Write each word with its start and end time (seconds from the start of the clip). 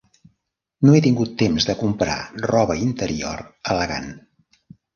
No 0.87 0.95
he 0.95 1.01
tingut 1.07 1.35
temps 1.41 1.67
de 1.71 1.75
comprar 1.83 2.17
roba 2.47 2.79
interior 2.89 3.47
elegant. 3.77 4.13